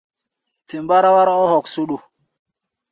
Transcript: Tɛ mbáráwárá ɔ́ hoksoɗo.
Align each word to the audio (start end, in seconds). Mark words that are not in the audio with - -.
Tɛ 0.67 0.75
mbáráwárá 0.83 1.33
ɔ́ 1.43 1.47
hoksoɗo. 1.51 1.97